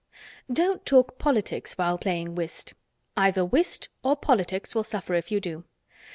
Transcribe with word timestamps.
Don't 0.51 0.83
talk 0.83 1.19
politics 1.19 1.77
while 1.77 1.99
playing 1.99 2.33
whist. 2.33 2.73
Either 3.15 3.45
whist 3.45 3.87
or 4.01 4.15
politics 4.17 4.73
will 4.73 4.83
suffer 4.83 5.13
if 5.13 5.29
you 5.31 5.39
do. 5.39 5.63